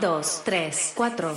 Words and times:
dos, 0.00 0.42
tres, 0.44 0.92
cuatro. 0.94 1.34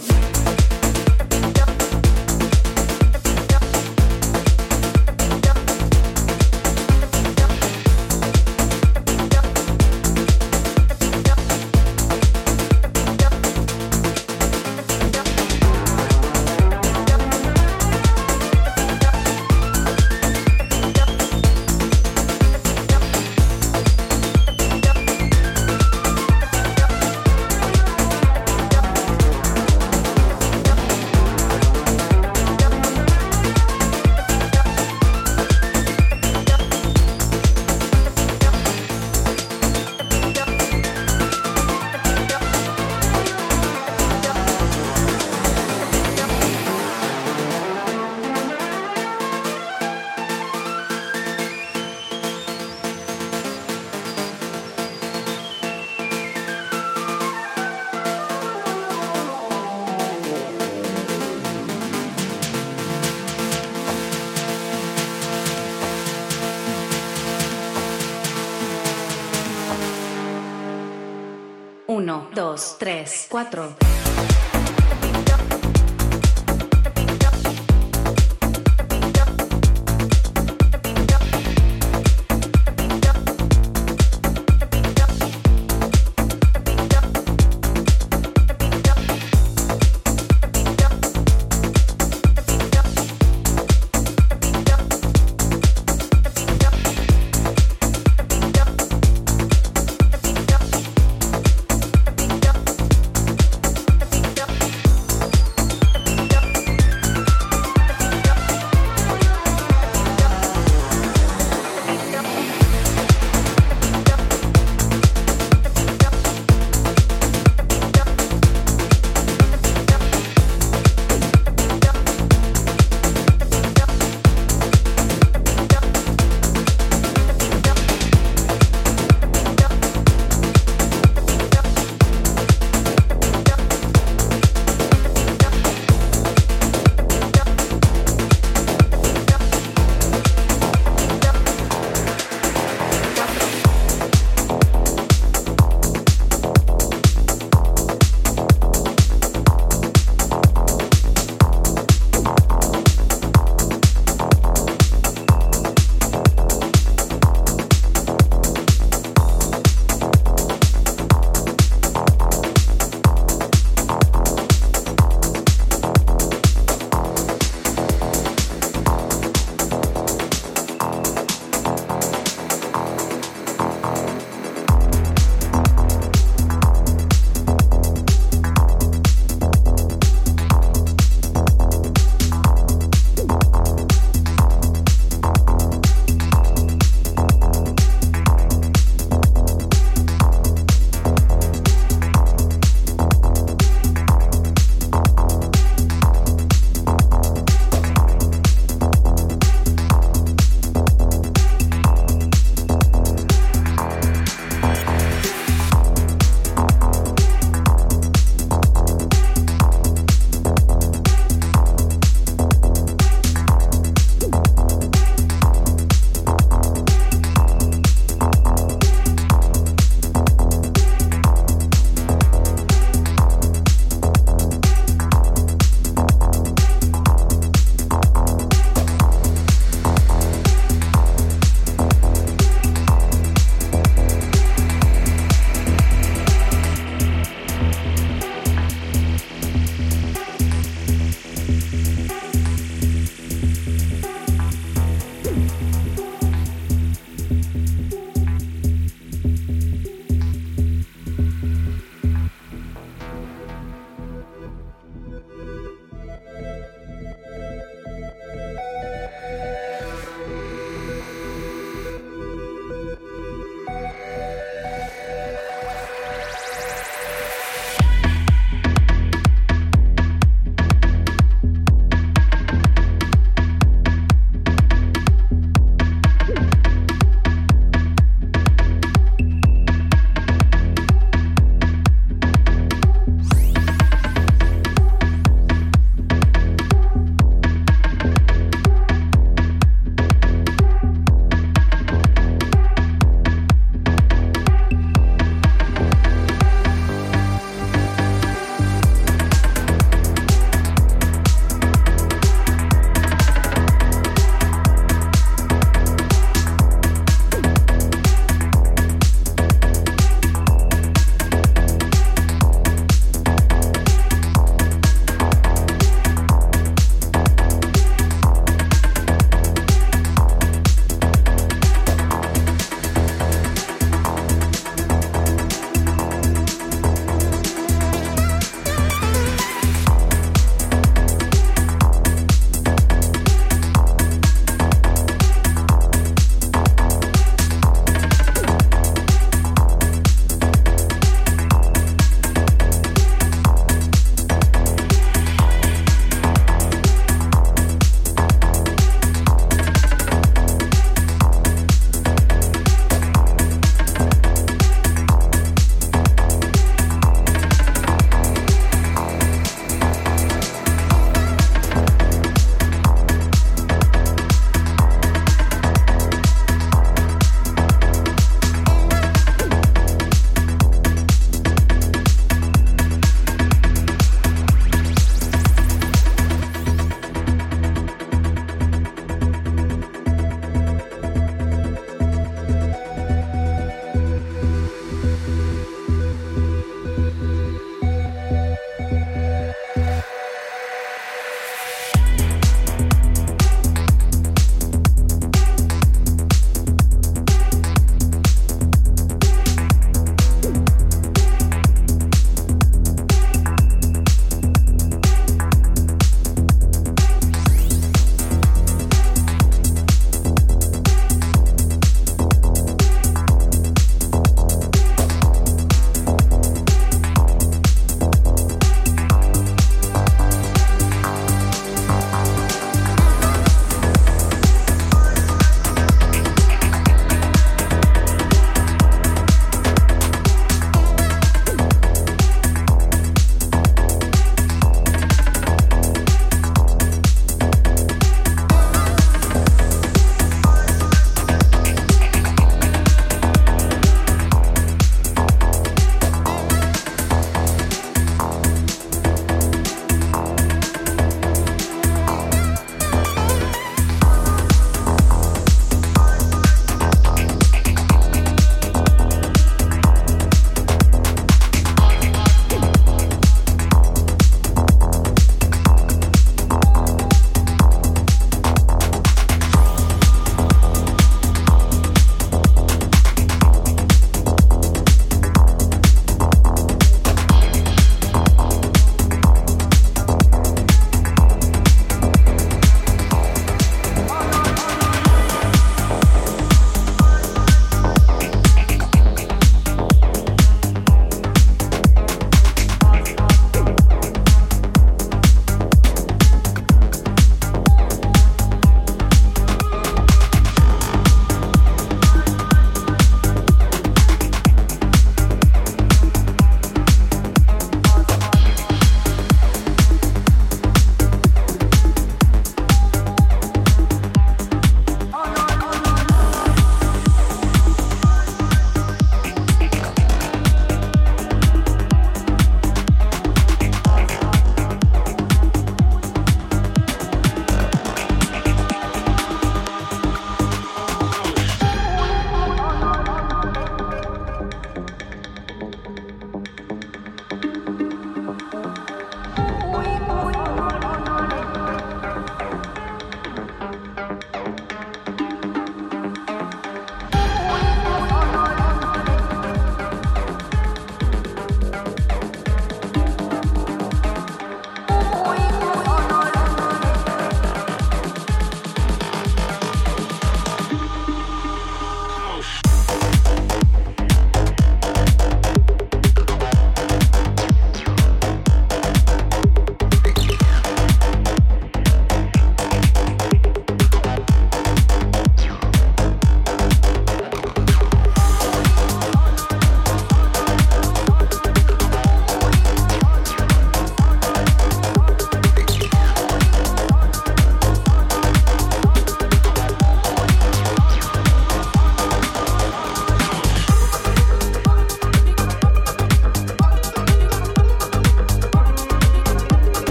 1, 71.92 72.30
2, 72.34 72.78
3, 72.80 73.06
4. 73.06 74.01